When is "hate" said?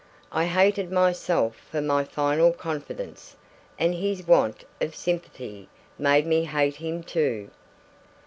6.45-6.77